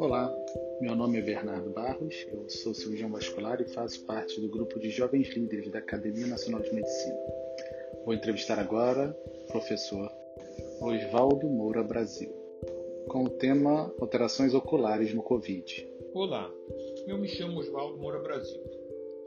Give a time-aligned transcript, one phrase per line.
[0.00, 0.34] Olá,
[0.80, 4.90] meu nome é Bernardo Barros, eu sou cirurgião vascular e faço parte do grupo de
[4.90, 7.16] jovens líderes da Academia Nacional de Medicina.
[8.04, 10.10] Vou entrevistar agora o professor
[10.80, 12.34] Oswaldo Moura Brasil,
[13.06, 15.88] com o tema Alterações Oculares no Covid.
[16.12, 16.52] Olá,
[17.06, 18.60] eu me chamo Oswaldo Moura Brasil.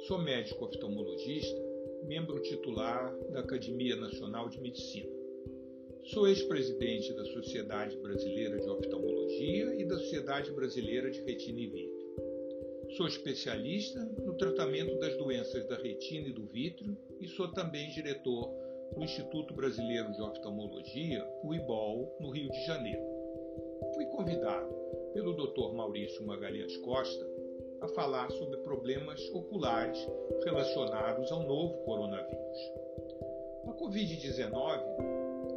[0.02, 1.62] Sou médico oftalmologista,
[2.04, 5.21] membro titular da Academia Nacional de Medicina.
[6.06, 12.96] Sou ex-presidente da Sociedade Brasileira de Oftalmologia e da Sociedade Brasileira de Retina e Vítreo.
[12.98, 18.50] Sou especialista no tratamento das doenças da retina e do vítreo e sou também diretor
[18.96, 23.02] do Instituto Brasileiro de Oftalmologia, o IBOL, no Rio de Janeiro.
[23.94, 24.74] Fui convidado
[25.14, 25.74] pelo Dr.
[25.74, 27.26] Maurício Magalhães Costa
[27.82, 29.98] a falar sobre problemas oculares
[30.44, 32.58] relacionados ao novo coronavírus.
[33.68, 35.11] A Covid-19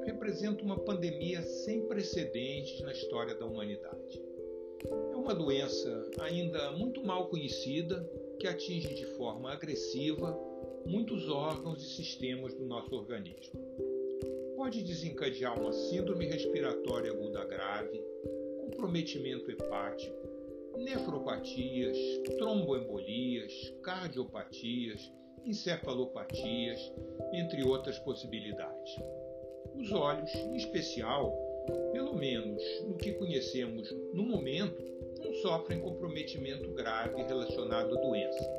[0.05, 4.23] representa uma pandemia sem precedentes na história da humanidade.
[5.13, 10.38] É uma doença ainda muito mal conhecida que atinge de forma agressiva
[10.87, 13.59] muitos órgãos e sistemas do nosso organismo.
[14.57, 18.02] Pode desencadear uma síndrome respiratória aguda grave,
[18.61, 20.15] comprometimento hepático,
[20.77, 21.96] nefropatias,
[22.37, 23.52] tromboembolias,
[23.83, 25.11] cardiopatias,
[25.45, 26.93] encefalopatias,
[27.33, 28.91] entre outras possibilidades.
[29.77, 31.33] Os olhos, em especial,
[31.93, 34.83] pelo menos no que conhecemos no momento,
[35.23, 38.51] não sofrem comprometimento grave relacionado à doença.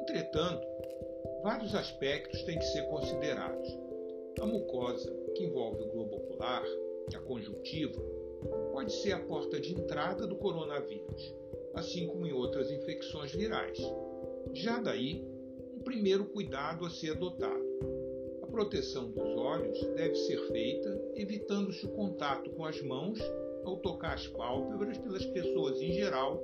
[0.00, 0.66] Entretanto,
[1.42, 3.68] vários aspectos têm que ser considerados.
[4.40, 6.64] A mucosa, que envolve o globo ocular,
[7.14, 8.00] a conjuntiva,
[8.72, 11.34] pode ser a porta de entrada do coronavírus,
[11.74, 13.78] assim como em outras infecções virais.
[14.52, 15.24] Já daí,
[15.74, 17.65] um primeiro cuidado a ser adotado
[18.56, 23.20] proteção dos olhos deve ser feita evitando-se o contato com as mãos
[23.62, 26.42] ao tocar as pálpebras pelas pessoas em geral,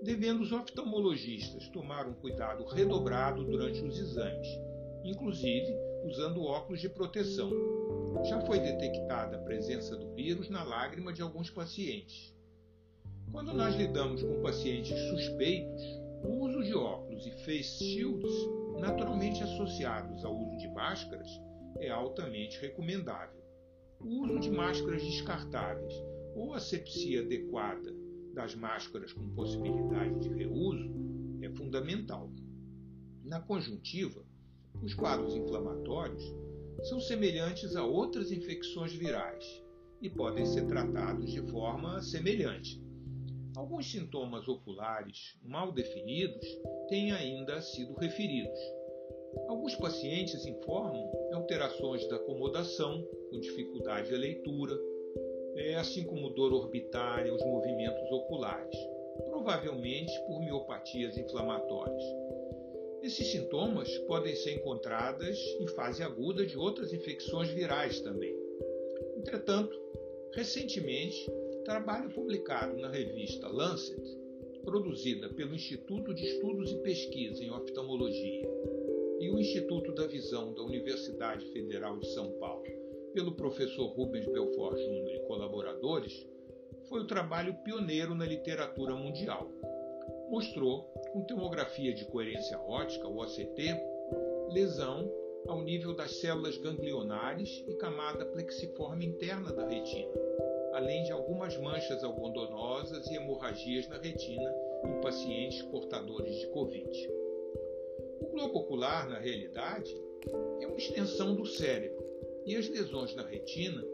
[0.00, 4.46] devendo os oftalmologistas tomar um cuidado redobrado durante os exames,
[5.02, 7.50] inclusive usando óculos de proteção.
[8.22, 12.32] Já foi detectada a presença do vírus na lágrima de alguns pacientes.
[13.32, 15.82] Quando nós lidamos com pacientes suspeitos,
[16.22, 18.32] o uso de óculos e face shields
[18.78, 19.01] naturalmente
[19.62, 21.28] associados ao uso de máscaras,
[21.78, 23.40] é altamente recomendável.
[24.00, 25.94] O uso de máscaras descartáveis
[26.34, 27.94] ou asepsia adequada
[28.34, 30.90] das máscaras com possibilidade de reuso
[31.42, 32.32] é fundamental.
[33.24, 34.24] Na conjuntiva,
[34.82, 36.24] os quadros inflamatórios
[36.82, 39.44] são semelhantes a outras infecções virais
[40.00, 42.82] e podem ser tratados de forma semelhante.
[43.54, 46.44] Alguns sintomas oculares mal definidos
[46.88, 48.81] têm ainda sido referidos.
[49.48, 51.10] Alguns pacientes informam
[51.42, 54.78] alterações da acomodação, com dificuldade de leitura,
[55.56, 58.76] é, assim como dor orbitária, os movimentos oculares,
[59.28, 62.02] provavelmente por miopatias inflamatórias.
[63.02, 68.34] Esses sintomas podem ser encontrados em fase aguda de outras infecções virais também.
[69.16, 69.76] Entretanto,
[70.32, 71.30] recentemente,
[71.64, 74.00] trabalho publicado na revista Lancet,
[74.64, 78.48] produzida pelo Instituto de Estudos e Pesquisa em Oftalmologia
[79.22, 82.64] e o Instituto da Visão da Universidade Federal de São Paulo,
[83.14, 86.26] pelo professor Rubens Belfort Júnior e colaboradores,
[86.88, 89.48] foi o trabalho pioneiro na literatura mundial.
[90.28, 90.82] Mostrou,
[91.12, 93.62] com tomografia de coerência ótica, o OCT,
[94.50, 95.08] lesão
[95.46, 100.10] ao nível das células ganglionares e camada plexiforme interna da retina
[100.72, 107.21] além de algumas manchas algodonosas e hemorragias na retina em pacientes portadores de Covid.
[108.22, 109.92] O globo ocular, na realidade,
[110.60, 112.02] é uma extensão do cérebro
[112.46, 113.84] e as lesões na retina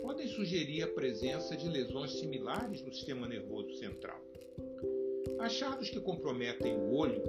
[0.00, 4.18] podem sugerir a presença de lesões similares no sistema nervoso central.
[5.38, 7.22] Achados que comprometem o olho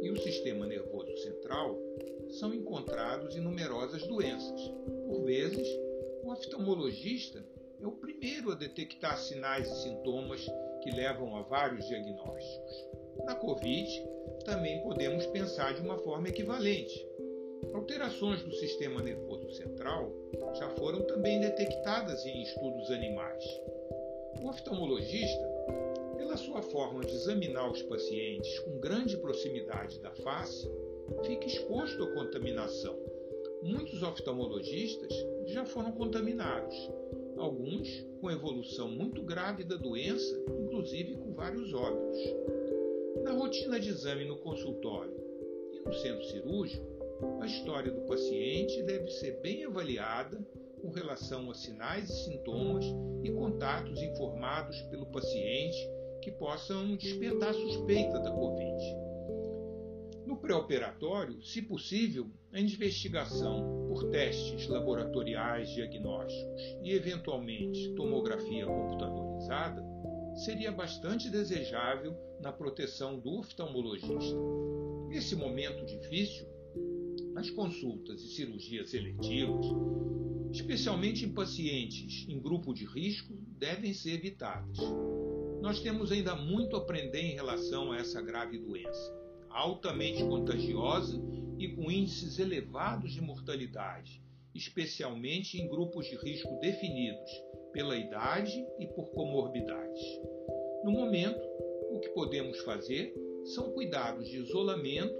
[0.00, 1.78] e o sistema nervoso central
[2.30, 4.60] são encontrados em numerosas doenças.
[5.06, 5.68] Por vezes,
[6.22, 7.44] o oftalmologista
[7.80, 10.46] é o primeiro a detectar sinais e sintomas
[10.82, 12.88] que levam a vários diagnósticos.
[13.24, 13.88] Na Covid,
[14.44, 17.06] também podemos pensar de uma forma equivalente.
[17.74, 20.12] Alterações do sistema nervoso central
[20.54, 23.44] já foram também detectadas em estudos animais.
[24.40, 25.48] O oftalmologista,
[26.16, 30.70] pela sua forma de examinar os pacientes com grande proximidade da face,
[31.24, 32.96] fica exposto à contaminação.
[33.62, 35.12] Muitos oftalmologistas
[35.46, 36.74] já foram contaminados
[37.38, 42.57] alguns com evolução muito grave da doença, inclusive com vários óbitos.
[43.22, 45.16] Na rotina de exame no consultório
[45.72, 46.86] e no centro cirúrgico,
[47.40, 50.38] a história do paciente deve ser bem avaliada
[50.80, 52.84] com relação a sinais e sintomas
[53.22, 55.76] e contatos informados pelo paciente
[56.22, 59.08] que possam despertar suspeita da Covid.
[60.26, 69.82] No pré-operatório, se possível, a investigação por testes laboratoriais diagnósticos e, eventualmente, tomografia computadorizada
[70.38, 74.36] seria bastante desejável na proteção do oftalmologista.
[75.08, 76.46] Nesse momento difícil,
[77.34, 79.66] as consultas e cirurgias seletivas,
[80.52, 84.78] especialmente em pacientes em grupo de risco, devem ser evitadas.
[85.60, 89.12] Nós temos ainda muito a aprender em relação a essa grave doença,
[89.50, 91.20] altamente contagiosa
[91.58, 94.22] e com índices elevados de mortalidade,
[94.54, 97.30] especialmente em grupos de risco definidos
[97.78, 100.02] pela idade e por comorbidades.
[100.82, 101.40] No momento,
[101.92, 103.14] o que podemos fazer
[103.54, 105.16] são cuidados de isolamento,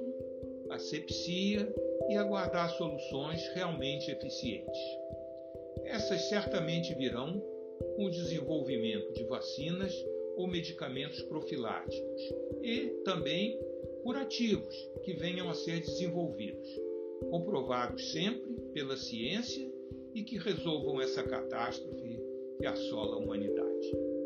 [0.69, 1.73] asepsia
[2.09, 4.77] e aguardar soluções realmente eficientes.
[5.85, 7.41] Essas certamente virão
[7.95, 9.95] com o desenvolvimento de vacinas
[10.37, 12.23] ou medicamentos profiláticos
[12.61, 13.57] e também
[14.03, 14.75] curativos
[15.05, 16.69] que venham a ser desenvolvidos,
[17.31, 19.73] comprovados sempre pela ciência
[20.13, 22.19] e que resolvam essa catástrofe
[22.59, 24.18] que assola a humanidade.